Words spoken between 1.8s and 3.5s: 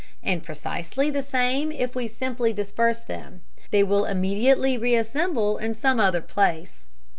we simply disperse them: